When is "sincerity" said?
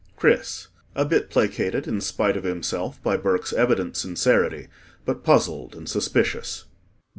3.95-4.67